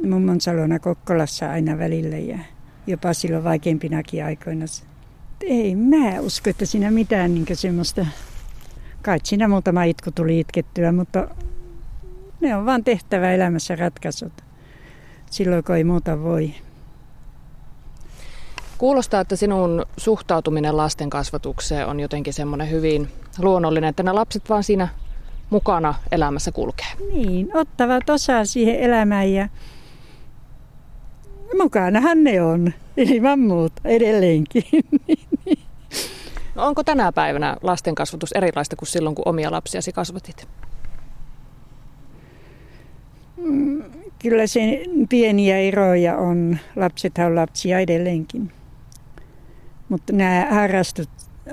mummon 0.09 0.41
salona 0.41 0.79
Kokkolassa 0.79 1.51
aina 1.51 1.77
välillä 1.77 2.17
ja 2.17 2.39
jopa 2.89 3.13
silloin 3.13 3.43
vaikeimpinakin 3.43 4.25
aikoina. 4.25 4.65
Ei 5.41 5.75
mä 5.75 6.19
usko, 6.19 6.49
että 6.49 6.65
siinä 6.65 6.91
mitään 6.91 7.33
niin 7.33 7.45
semmoista, 7.53 8.05
kai 9.01 9.19
siinä 9.23 9.47
muutama 9.47 9.83
itku 9.83 10.11
tuli 10.11 10.39
itkettyä, 10.39 10.91
mutta 10.91 11.27
ne 12.41 12.55
on 12.55 12.65
vaan 12.65 12.83
tehtävä 12.83 13.31
elämässä 13.31 13.75
ratkaisut. 13.75 14.33
Silloin 15.31 15.63
kun 15.63 15.75
ei 15.75 15.83
muuta 15.83 16.21
voi. 16.21 16.53
Kuulostaa, 18.77 19.21
että 19.21 19.35
sinun 19.35 19.85
suhtautuminen 19.97 20.77
lasten 20.77 21.09
kasvatukseen 21.09 21.87
on 21.87 21.99
jotenkin 21.99 22.33
semmoinen 22.33 22.69
hyvin 22.69 23.07
luonnollinen, 23.39 23.89
että 23.89 24.03
nämä 24.03 24.15
lapset 24.15 24.49
vaan 24.49 24.63
siinä 24.63 24.87
mukana 25.49 25.93
elämässä 26.11 26.51
kulkee. 26.51 26.87
Niin, 27.13 27.49
ottavat 27.53 28.09
osaa 28.09 28.45
siihen 28.45 28.75
elämään 28.75 29.33
ja 29.33 29.49
mukanahan 31.57 32.23
ne 32.23 32.41
on, 32.41 32.73
ilman 32.97 33.39
muuta 33.39 33.81
edelleenkin. 33.85 34.63
No 36.55 36.67
onko 36.67 36.83
tänä 36.83 37.11
päivänä 37.11 37.57
lasten 37.61 37.95
kasvatus 37.95 38.31
erilaista 38.31 38.75
kuin 38.75 38.87
silloin, 38.87 39.15
kun 39.15 39.27
omia 39.27 39.51
lapsiasi 39.51 39.91
kasvatit? 39.91 40.47
Mm, 43.37 43.83
kyllä 44.21 44.47
se 44.47 44.85
pieniä 45.09 45.57
eroja 45.57 46.17
on. 46.17 46.57
Lapsethan 46.75 47.27
on 47.27 47.35
lapsia 47.35 47.79
edelleenkin. 47.79 48.51
Mutta 49.89 50.13
nämä 50.13 50.47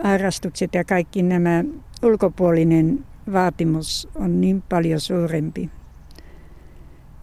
harrastukset 0.02 0.74
ja 0.74 0.84
kaikki 0.84 1.22
nämä 1.22 1.64
ulkopuolinen 2.02 3.04
vaatimus 3.32 4.08
on 4.14 4.40
niin 4.40 4.62
paljon 4.68 5.00
suurempi, 5.00 5.70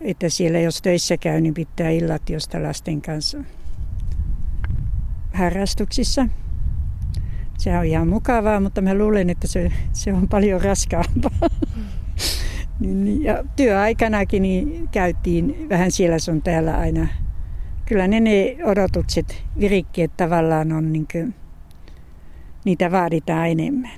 että 0.04 0.30
siellä 0.30 0.60
jos 0.60 0.82
töissä 0.82 1.18
käy, 1.18 1.42
niin 1.42 1.54
pitää 1.54 1.90
illat 1.90 2.30
josta 2.30 2.64
lasten 2.64 3.02
kanssa 3.02 3.38
harrastuksissa. 5.34 6.28
Se 7.58 7.78
on 7.78 7.86
ihan 7.86 8.08
mukavaa, 8.08 8.60
mutta 8.60 8.82
mä 8.82 8.98
luulen, 8.98 9.30
että 9.30 9.48
se, 9.48 9.72
se 9.94 10.14
on 10.14 10.28
paljon 10.28 10.62
raskaampaa. 10.62 11.32
Niin, 12.80 13.04
niin, 13.04 13.24
ja 13.24 13.44
työaikanakin 13.56 14.42
niin 14.42 14.90
käytiin 14.92 15.70
vähän 15.70 15.92
siellä 15.92 16.20
sun 16.20 16.42
täällä 16.42 16.78
aina 16.78 17.08
kyllä 17.86 18.08
ne, 18.08 18.20
ne 18.20 18.58
odotukset, 18.64 19.44
virikkeet 19.60 20.18
tavallaan 20.18 20.72
on 20.72 20.94
niin 20.94 21.08
kuin, 21.12 21.36
niitä 22.66 22.92
vaaditaan 22.92 23.50
enemmän. 23.50 23.92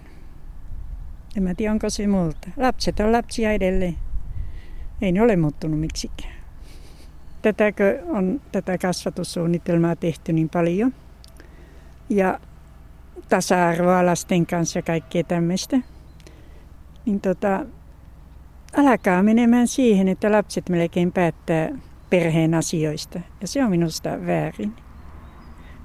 En 1.37 1.43
mä 1.43 1.55
tiedä, 1.55 1.71
onko 1.71 1.89
se 1.89 2.07
multa. 2.07 2.49
Lapset 2.57 2.99
on 2.99 3.11
lapsia 3.11 3.51
edelleen. 3.51 3.95
Ei 5.05 5.11
ne 5.11 5.21
ole 5.21 5.35
muuttunut 5.35 5.79
miksikään. 5.79 6.33
Tätäkö 7.41 8.03
on 8.07 8.41
tätä 8.51 8.77
kasvatussuunnitelmaa 8.77 9.95
tehty 9.95 10.33
niin 10.33 10.49
paljon. 10.49 10.93
Ja 12.09 12.39
tasa-arvoa 13.29 14.05
lasten 14.05 14.45
kanssa 14.45 14.79
ja 14.79 14.83
kaikkea 14.83 15.23
tämmöistä. 15.23 15.77
Niin 17.05 17.21
tota, 17.21 17.65
alkaa 18.77 19.23
menemään 19.23 19.67
siihen, 19.67 20.07
että 20.07 20.31
lapset 20.31 20.69
melkein 20.69 21.11
päättää 21.11 21.69
perheen 22.09 22.53
asioista. 22.53 23.19
Ja 23.41 23.47
se 23.47 23.63
on 23.63 23.69
minusta 23.69 24.09
väärin. 24.25 24.73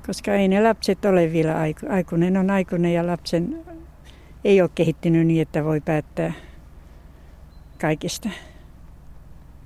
Koska 0.06 0.34
ei 0.34 0.48
ne 0.48 0.62
lapset 0.62 1.04
ole 1.04 1.32
vielä 1.32 1.58
aiku. 1.58 1.86
Aikuinen 1.88 2.36
on 2.36 2.50
aikuinen 2.50 2.94
ja 2.94 3.06
lapsen 3.06 3.64
ei 4.44 4.60
ole 4.60 4.70
kehittynyt 4.74 5.26
niin, 5.26 5.42
että 5.42 5.64
voi 5.64 5.80
päättää 5.80 6.32
kaikista. 7.80 8.28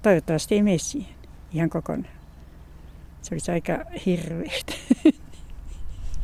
Toivottavasti 0.05 0.55
ei 0.55 0.63
mene 0.63 0.79
siihen 0.79 1.15
ihan 1.53 1.71
kokonaan. 1.71 2.15
Se 3.23 3.35
olisi 3.35 3.53
aika 3.53 3.79
hirveätä. 4.07 4.73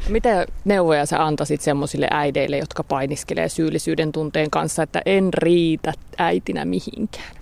Mitä 0.09 0.47
neuvoja 0.65 1.07
sä 1.07 1.25
antaisit 1.25 1.61
semmoisille 1.61 2.09
äideille, 2.11 2.59
jotka 2.59 2.85
painiskelee 2.85 3.49
syyllisyyden 3.49 4.13
tunteen 4.13 4.51
kanssa, 4.51 4.83
että 4.83 5.03
en 5.07 5.35
riitä 5.35 5.93
äitinä 6.19 6.65
mihinkään? 6.65 7.37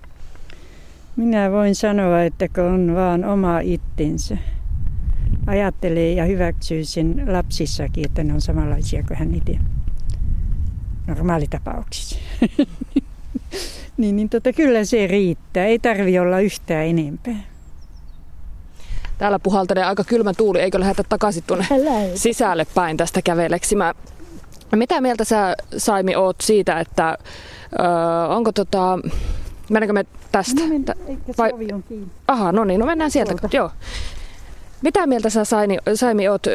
Minä 1.16 1.50
voin 1.50 1.75
sanoa, 1.75 2.23
että 2.23 2.49
kun 2.49 2.64
on 2.64 2.95
vaan 2.95 3.25
oma 3.25 3.61
itsensä, 3.61 4.38
ajattelee 5.47 6.12
ja 6.12 6.25
hyväksyy 6.25 6.85
sen 6.85 7.25
lapsissakin, 7.26 8.07
että 8.07 8.25
ne 8.25 8.35
on 8.35 8.40
samanlaisia 8.40 9.02
kuin 9.09 9.18
hän 9.18 9.35
itse 9.35 9.59
normaalitapauksissa. 11.07 12.18
niin, 13.99 14.17
niin 14.17 14.28
tota, 14.28 14.52
kyllä 14.52 14.85
se 14.85 15.07
riittää. 15.07 15.67
Ei 15.67 15.78
tarvi 15.78 16.19
olla 16.19 16.40
yhtään 16.40 16.87
enempää. 16.87 17.35
Täällä 19.19 19.38
puhaltelee 19.38 19.85
aika 19.85 20.05
kylmä 20.05 20.35
tuuli, 20.35 20.61
eikö 20.61 20.81
lähdetä 20.81 21.05
takaisin 21.09 21.45
tuonne 21.47 21.67
sisälle 22.14 22.67
päin 22.75 22.97
tästä 22.97 23.23
käveleksimään? 23.23 23.95
Mitä 24.76 25.00
mieltä 25.00 25.25
sä 25.25 25.57
Saimi 25.76 26.17
oot 26.17 26.37
siitä, 26.40 26.81
että 26.81 27.19
ö, 27.73 27.83
onko 28.28 28.52
tota, 28.52 28.99
mennäänkö 29.71 29.93
me 29.93 30.05
tästä? 30.33 30.61
No, 30.61 30.69
men, 30.69 30.85
Vai... 31.38 31.50
Aha, 32.28 32.52
no 32.52 32.64
niin, 32.64 32.81
no 32.81 32.87
mennään 32.87 33.11
sieltä. 33.11 33.35
Tuolta. 33.35 33.57
Joo. 33.57 33.71
Mitä 34.83 35.07
mieltä 35.07 35.31
sä 35.31 35.45
Saini, 35.45 35.78
Saimi 35.95 36.28
oot 36.28 36.47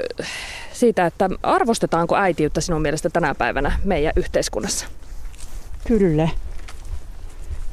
siitä, 0.74 1.06
että 1.06 1.30
arvostetaanko 1.44 2.16
äitiyttä 2.16 2.62
sinun 2.62 2.82
mielestä 2.82 3.10
tänä 3.10 3.36
päivänä 3.36 3.80
meidän 3.84 4.14
yhteiskunnassa? 4.16 4.86
Kyllä. 5.88 6.30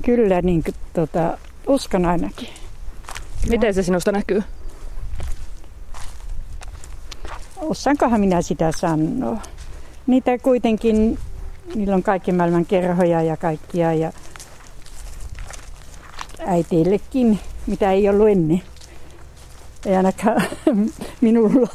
Kyllä, 0.04 0.42
niin 0.42 0.62
kuin, 0.62 0.74
tota, 0.92 1.38
uskon 1.66 2.04
ainakin. 2.04 2.48
Miten 3.48 3.74
se 3.74 3.82
sinusta 3.82 4.12
näkyy? 4.12 4.42
osaankohan 7.70 8.20
minä 8.20 8.42
sitä 8.42 8.72
sanoa. 8.76 9.38
Niitä 10.06 10.38
kuitenkin, 10.38 11.18
niillä 11.74 11.94
on 11.94 12.02
kaikki 12.02 12.32
maailman 12.32 12.66
kerhoja 12.66 13.22
ja 13.22 13.36
kaikkia 13.36 13.94
ja 13.94 14.12
äiteillekin, 16.46 17.38
mitä 17.66 17.92
ei 17.92 18.08
ollut 18.08 18.28
ennen. 18.28 18.62
Ei 19.86 19.96
ainakaan 19.96 20.42
minulla. 21.20 21.68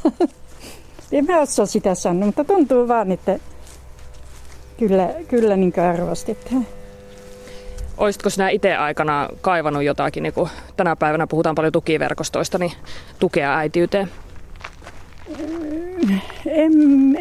En 1.11 1.25
mä 1.25 1.39
osaa 1.39 1.65
sitä 1.65 1.95
sanoa, 1.95 2.25
mutta 2.25 2.43
tuntuu 2.43 2.87
vaan, 2.87 3.11
että 3.11 3.39
kyllä, 4.77 5.09
kyllä 5.27 5.55
niin 5.55 5.79
arvostetaan. 5.79 6.67
Olisitko 7.97 8.29
sinä 8.29 8.49
itse 8.49 8.75
aikana 8.75 9.29
kaivannut 9.41 9.83
jotakin, 9.83 10.23
niin 10.23 10.33
kun 10.33 10.49
tänä 10.77 10.95
päivänä 10.95 11.27
puhutaan 11.27 11.55
paljon 11.55 11.73
tukiverkostoista, 11.73 12.57
niin 12.57 12.71
tukea 13.19 13.57
äitiyteen? 13.57 14.11
En, 16.45 16.71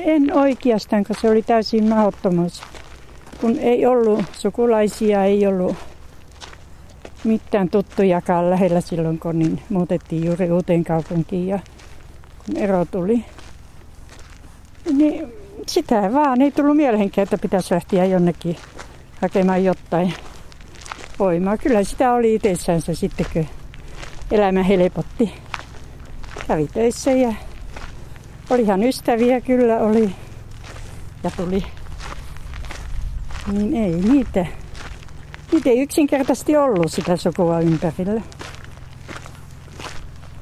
en 0.04 0.32
oikeastaan, 0.36 1.04
koska 1.04 1.20
se 1.20 1.30
oli 1.30 1.42
täysin 1.42 1.88
mahdottomuus. 1.88 2.62
Kun 3.40 3.58
ei 3.58 3.86
ollut 3.86 4.24
sukulaisia, 4.32 5.24
ei 5.24 5.46
ollut 5.46 5.76
mitään 7.24 7.68
tuttujakaan 7.68 8.50
lähellä 8.50 8.80
silloin, 8.80 9.18
kun 9.18 9.38
niin 9.38 9.62
muutettiin 9.68 10.24
juuri 10.24 10.50
uuteen 10.50 10.84
kaupunkiin 10.84 11.48
ja 11.48 11.58
kun 12.46 12.56
ero 12.56 12.84
tuli. 12.84 13.24
Niin 14.92 15.32
sitä 15.66 16.12
vaan 16.12 16.42
ei 16.42 16.50
tullut 16.50 16.76
mieleenkään, 16.76 17.22
että 17.22 17.38
pitäisi 17.38 17.74
lähteä 17.74 18.04
jonnekin 18.04 18.56
hakemaan 19.22 19.64
jotain 19.64 20.14
voimaa. 21.18 21.56
Kyllä 21.56 21.84
sitä 21.84 22.12
oli 22.12 22.34
itsessänsä 22.34 22.94
sitten, 22.94 23.26
kun 23.32 23.46
elämä 24.30 24.62
helpotti. 24.62 25.32
Kävi 26.48 26.68
töissä 26.74 27.10
ja 27.10 27.34
Olihan 28.50 28.82
ystäviä, 28.82 29.40
kyllä 29.40 29.78
oli. 29.78 30.10
Ja 31.24 31.30
tuli. 31.30 31.64
Niin 33.52 33.76
ei 33.76 33.92
niitä. 33.92 34.46
Niitä 35.52 35.70
ei 35.70 35.80
yksinkertaisesti 35.80 36.56
ollut 36.56 36.92
sitä 36.92 37.16
sukua 37.16 37.60
ympärillä. 37.60 38.20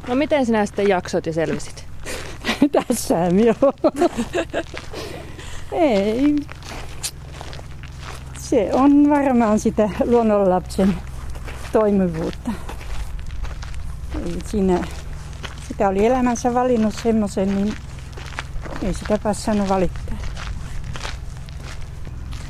No 0.08 0.14
miten 0.14 0.46
sinä 0.46 0.66
sitten 0.66 0.88
jaksot 0.88 1.26
ja 1.26 1.32
selvisit? 1.32 1.86
Tässä 2.88 3.14
joo. 3.18 3.72
ei. 5.72 6.36
Se 8.52 8.70
on 8.72 9.10
varmaan 9.10 9.60
sitä 9.60 9.90
luonnonlapsen 10.04 10.94
toimivuutta. 11.72 12.52
Ei 14.26 14.38
siinä, 14.46 14.84
sitä 15.68 15.88
oli 15.88 16.06
elämänsä 16.06 16.54
valinnut 16.54 16.94
semmoisen, 17.02 17.56
niin 17.56 17.74
ei 18.82 18.94
sitä 18.94 19.18
passannut 19.22 19.68
valittaa. 19.68 20.16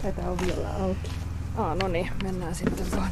Tätä 0.03 0.31
on 0.31 0.39
vielä 0.47 0.69
auki. 0.81 1.11
Aa, 1.57 1.75
no 1.75 1.89
niin, 1.89 2.11
mennään 2.23 2.55
sitten 2.55 2.87
vaan. 2.97 3.11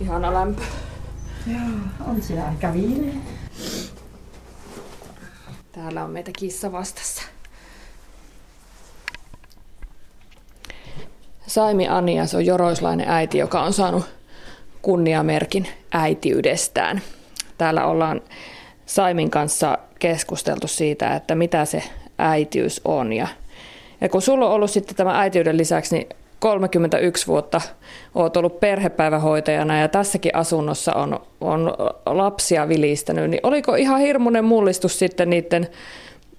Ihana 0.00 0.34
lämpö. 0.34 0.62
Joo, 1.46 1.60
on 2.06 2.22
siellä 2.22 2.46
aika 2.48 2.72
viileä. 2.72 3.14
Täällä 5.72 6.04
on 6.04 6.10
meitä 6.10 6.30
kissa 6.38 6.72
vastassa. 6.72 7.17
Saimi 11.58 11.88
Anias 11.88 12.34
on 12.34 12.46
joroislainen 12.46 13.08
äiti, 13.08 13.38
joka 13.38 13.62
on 13.62 13.72
saanut 13.72 14.04
kunniamerkin 14.82 15.68
äitiydestään. 15.92 17.00
Täällä 17.58 17.86
ollaan 17.86 18.20
Saimin 18.86 19.30
kanssa 19.30 19.78
keskusteltu 19.98 20.68
siitä, 20.68 21.16
että 21.16 21.34
mitä 21.34 21.64
se 21.64 21.82
äitiys 22.18 22.80
on. 22.84 23.12
Ja, 23.12 23.28
ja 24.00 24.08
kun 24.08 24.22
sulla 24.22 24.46
on 24.46 24.52
ollut 24.52 24.70
sitten 24.70 24.96
tämä 24.96 25.20
äitiyden 25.20 25.56
lisäksi, 25.56 25.96
niin 25.96 26.08
31 26.38 27.26
vuotta 27.26 27.60
olet 28.14 28.36
ollut 28.36 28.60
perhepäivähoitajana 28.60 29.80
ja 29.80 29.88
tässäkin 29.88 30.36
asunnossa 30.36 30.92
on, 30.92 31.20
on 31.40 31.74
lapsia 32.06 32.68
vilistänyt, 32.68 33.30
niin 33.30 33.40
oliko 33.42 33.74
ihan 33.74 34.00
hirmuinen 34.00 34.44
mullistus 34.44 34.98
sitten 34.98 35.30
niiden 35.30 35.68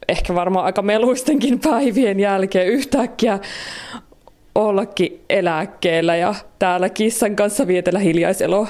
ehkä 0.08 0.36
varmaan 0.36 0.66
aika 0.66 0.82
meluistenkin 0.82 1.60
päivien 1.60 2.20
jälkeen 2.20 2.68
yhtäkkiä 2.68 3.40
ollakin 4.67 5.22
eläkkeellä 5.30 6.15
ja 6.15 6.36
täällä 6.60 6.89
kissan 6.89 7.36
kanssa 7.36 7.67
vietellä 7.67 8.00
hiljaiseloa? 8.00 8.67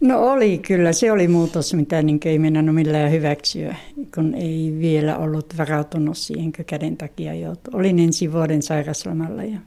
No 0.00 0.32
oli 0.32 0.58
kyllä, 0.58 0.92
se 0.92 1.12
oli 1.12 1.28
muutos, 1.28 1.74
mitä 1.74 2.02
niin 2.02 2.20
ei 2.24 2.38
mennä 2.38 2.62
millään 2.62 3.10
hyväksyä, 3.12 3.76
kun 4.14 4.34
ei 4.34 4.76
vielä 4.80 5.18
ollut 5.18 5.54
varautunut 5.58 6.16
siihen, 6.18 6.52
käden 6.52 6.96
takia 6.96 7.34
joutui. 7.34 7.80
Olin 7.80 7.98
ensi 7.98 8.32
vuoden 8.32 8.62
sairaslomalla 8.62 9.44
ja 9.44 9.58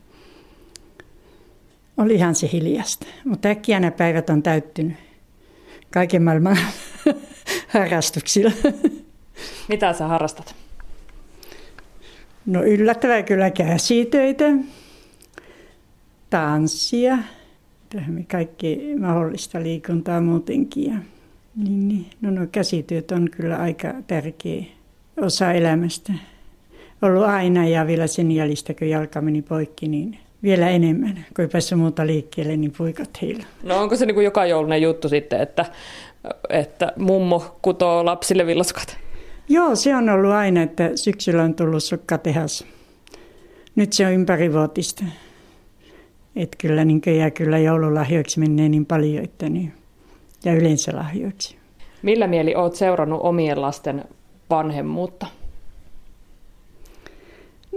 olihan 1.97 2.35
se 2.35 2.49
hiljasta. 2.53 3.05
Mutta 3.25 3.49
äkkiä 3.49 3.79
nämä 3.79 3.91
päivät 3.91 4.29
on 4.29 4.43
täyttynyt 4.43 4.97
kaiken 5.93 6.23
maailman 6.23 6.57
harrastuksilla. 7.73 8.51
Mitä 9.69 9.93
sä 9.93 10.07
harrastat? 10.07 10.55
No 12.45 12.63
yllättävää 12.63 13.23
kyllä 13.23 13.51
käsitöitä, 13.51 14.45
tanssia, 16.29 17.17
kaikki 18.31 18.95
mahdollista 18.99 19.63
liikuntaa 19.63 20.21
muutenkin. 20.21 20.91
Ja, 20.91 20.97
niin, 21.55 21.87
niin. 21.87 22.05
No, 22.21 22.31
no 22.31 22.47
käsityöt 22.51 23.11
on 23.11 23.29
kyllä 23.31 23.57
aika 23.57 23.93
tärkeä 24.07 24.63
osa 25.21 25.51
elämästä. 25.51 26.13
Ollut 27.01 27.23
aina 27.23 27.67
ja 27.67 27.87
vielä 27.87 28.07
sen 28.07 28.31
jäljistä, 28.31 28.73
kun 28.73 28.89
jalka 28.89 29.21
meni 29.21 29.41
poikki, 29.41 29.87
niin 29.87 30.17
vielä 30.43 30.69
enemmän. 30.69 31.25
Kun 31.35 31.43
ei 31.43 31.47
päässyt 31.47 31.79
muuta 31.79 32.07
liikkeelle, 32.07 32.57
niin 32.57 32.73
puikat 32.77 33.09
heillä. 33.21 33.43
No 33.63 33.81
onko 33.81 33.95
se 33.95 34.05
niin 34.05 34.15
kuin 34.15 34.25
joka 34.25 34.45
joulunen 34.45 34.81
juttu 34.81 35.09
sitten, 35.09 35.41
että, 35.41 35.65
että 36.49 36.93
mummo 36.97 37.57
kutoo 37.61 38.05
lapsille 38.05 38.45
villaskat? 38.45 38.97
Joo, 39.49 39.75
se 39.75 39.95
on 39.95 40.09
ollut 40.09 40.31
aina, 40.31 40.61
että 40.61 40.91
syksyllä 40.95 41.43
on 41.43 41.53
tullut 41.53 41.83
sukkatehas. 41.83 42.65
Nyt 43.75 43.93
se 43.93 44.07
on 44.07 44.13
ympärivuotista. 44.13 45.03
Että 46.35 46.57
kyllä 46.61 46.85
niin 46.85 47.01
jää 47.17 47.31
kyllä 47.31 47.57
joululahjoiksi 47.57 48.39
menee 48.39 48.69
niin 48.69 48.85
paljon, 48.85 49.23
että 49.23 49.49
niin, 49.49 49.73
ja 50.45 50.53
yleensä 50.53 50.95
lahjoiksi. 50.95 51.55
Millä 52.01 52.27
mieli 52.27 52.55
olet 52.55 52.75
seurannut 52.75 53.19
omien 53.23 53.61
lasten 53.61 54.05
vanhemmuutta? 54.49 55.27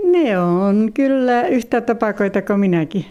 Ne 0.05 0.38
on 0.38 0.90
kyllä 0.94 1.49
yhtä 1.49 1.81
tapakoita 1.81 2.42
kuin 2.42 2.61
minäkin. 2.61 3.05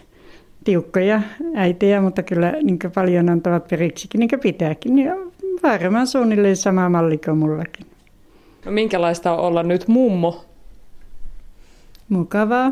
Tiukkoja 0.64 1.22
äitejä, 1.56 2.02
mutta 2.02 2.24
kyllä 2.24 2.54
niin 2.64 2.80
paljon 2.96 3.30
antavat 3.30 3.68
periksikin, 3.68 4.20
niin 4.20 4.30
kuin 4.30 4.40
pitääkin. 4.40 4.96
Niin 4.96 5.12
varmaan 5.64 6.08
suunnilleen 6.08 6.56
sama 6.56 6.90
malli 6.90 7.18
kuin 7.18 7.38
mullakin. 7.38 7.86
No 8.66 8.72
minkälaista 8.72 9.32
on 9.32 9.40
olla 9.40 9.64
nyt 9.64 9.88
mummo? 9.88 10.46
Mukavaa. 12.10 12.72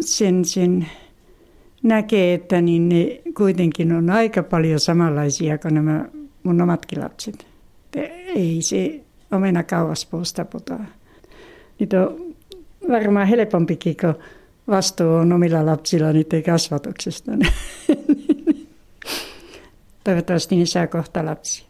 Sen, 0.00 0.44
sen 0.44 0.86
näkee, 1.82 2.34
että 2.34 2.60
niin 2.60 2.88
ne 2.88 3.20
kuitenkin 3.36 3.92
on 3.92 4.10
aika 4.10 4.42
paljon 4.42 4.80
samanlaisia 4.80 5.58
kuin 5.58 5.74
nämä 5.74 6.04
mun 6.42 6.62
omatkin 6.62 7.00
lapset. 7.00 7.46
Ei 8.34 8.62
se 8.62 9.00
omena 9.32 9.62
kauas 9.62 10.06
puusta 10.06 10.44
putoa. 10.44 10.80
Niitä 11.78 12.02
on 12.02 12.34
varmaan 12.88 13.26
helpompikin, 13.26 13.96
kun 14.00 14.14
vastuu 14.68 15.14
on 15.14 15.32
omilla 15.32 15.66
lapsilla 15.66 16.12
niiden 16.12 16.42
kasvatuksesta. 16.42 17.32
Toivottavasti 20.04 20.56
ne 20.56 20.66
saa 20.66 20.86
kohta 20.86 21.24
lapsia. 21.24 21.66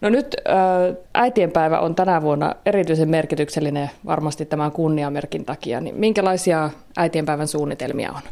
No 0.00 0.08
nyt 0.08 0.36
äitienpäivä 1.14 1.80
on 1.80 1.94
tänä 1.94 2.22
vuonna 2.22 2.54
erityisen 2.66 3.08
merkityksellinen 3.08 3.90
varmasti 4.06 4.46
tämän 4.46 4.72
kunniamerkin 4.72 5.44
takia. 5.44 5.80
Niin 5.80 5.94
minkälaisia 5.94 6.70
äitienpäivän 6.96 7.48
suunnitelmia 7.48 8.12
on? 8.12 8.22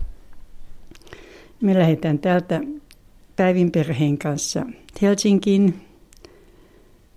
Me 1.61 1.75
lähdetään 1.75 2.19
täältä 2.19 2.61
Päivin 3.37 3.71
perheen 3.71 4.19
kanssa 4.19 4.67
Helsinkiin. 5.03 5.75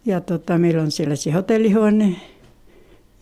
Ja 0.05 0.21
tota, 0.21 0.57
meillä 0.57 0.81
on 0.81 0.91
siellä 0.91 1.15
se 1.15 1.31
hotellihuone. 1.31 2.15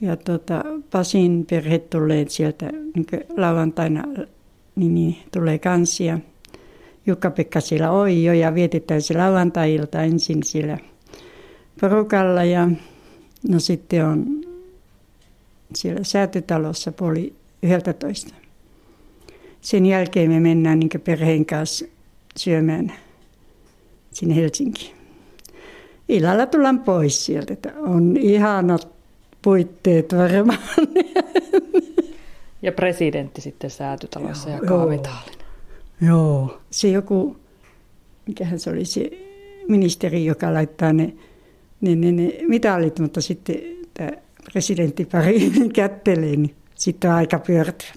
Ja 0.02 0.16
tota, 0.16 0.64
Pasin 0.92 1.46
perhe 1.50 1.80
tulee 1.80 2.26
sieltä 2.30 2.70
niin 2.96 3.06
lauantaina, 3.38 4.04
niin, 4.76 4.96
niin 4.96 5.18
tulee 5.34 5.60
kansia. 5.60 6.20
Jukka-Pekka 7.08 7.62
siellä 7.62 7.92
on 7.92 8.24
jo 8.24 8.34
ja 8.34 8.54
vietetään 8.54 9.02
se 9.02 9.18
lauantai-ilta 9.18 10.04
ensin 10.04 10.44
siellä 10.44 10.78
porukalla 11.82 12.44
ja 12.44 12.70
no 13.50 13.60
sitten 13.60 14.06
on 14.06 14.26
siellä 15.76 16.04
säätötalossa 16.04 16.92
puoli 16.92 17.34
11. 17.64 18.36
Sen 19.66 19.86
jälkeen 19.86 20.32
me 20.32 20.40
mennään 20.40 20.80
niin 20.80 20.90
perheen 21.04 21.46
kanssa 21.46 21.86
syömään 22.38 22.94
sinne 24.12 24.36
Helsinkiin. 24.36 24.96
Illalla 26.10 26.46
tullaan 26.46 26.80
pois 26.80 27.26
sieltä, 27.26 27.54
että 27.54 27.74
on 27.78 28.18
ihanat 28.18 28.88
puitteet 29.42 30.14
varmaan. 30.14 30.60
Ja 32.62 32.72
presidentti 32.72 33.42
sitten 33.42 33.70
säätytalossa 33.70 34.50
joo, 34.50 34.60
ja 34.60 34.68
kaavitaalinen. 34.68 35.46
Joo, 36.02 36.62
se 36.72 36.88
joku, 36.88 37.38
mikähän 38.28 38.60
se 38.60 38.70
oli 38.70 38.86
se 38.86 39.12
ministeri, 39.68 40.26
joka 40.26 40.54
laittaa 40.54 40.94
ne, 40.94 41.14
ne, 41.82 41.96
ne, 41.96 42.12
ne 42.12 42.32
mitalit, 42.48 43.00
mutta 43.00 43.22
sitten 43.22 43.56
tämä 43.94 44.12
presidenttipari 44.52 45.52
kättelee, 45.74 46.36
niin 46.36 46.56
sitten 46.76 47.10
on 47.10 47.16
aika 47.16 47.40
pyörtyä. 47.40 47.90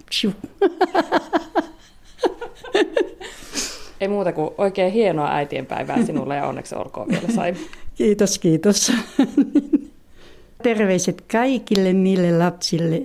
Ei 4.00 4.08
muuta 4.08 4.32
kuin 4.32 4.50
oikein 4.58 4.92
hienoa 4.92 5.34
äitienpäivää 5.34 6.04
sinulle 6.04 6.36
ja 6.36 6.46
onneksi 6.46 6.74
olkoon 6.74 7.08
vielä 7.08 7.28
sai. 7.34 7.54
Kiitos, 7.94 8.38
kiitos. 8.38 8.92
Terveiset 10.62 11.24
kaikille 11.32 11.92
niille 11.92 12.38
lapsille 12.38 13.02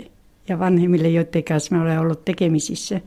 ja 0.50 0.60
vanhemmille, 0.60 1.10
joiden 1.10 1.44
kanssa 1.44 1.76
mä 1.76 1.82
olen 1.82 2.00
ollut 2.00 2.26
tekemisissä. 2.26 3.02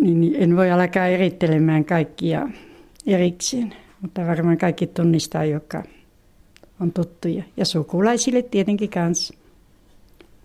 Niin 0.00 0.34
en 0.38 0.56
voi 0.56 0.70
alkaa 0.70 1.06
erittelemään 1.06 1.84
kaikkia 1.84 2.48
erikseen, 3.06 3.74
mutta 4.00 4.26
varmaan 4.26 4.58
kaikki 4.58 4.86
tunnistaa, 4.86 5.44
joka 5.44 5.82
on 6.80 6.92
tuttuja. 6.92 7.42
Ja 7.56 7.64
sukulaisille 7.64 8.42
tietenkin 8.42 8.90
kanssa. 8.90 9.34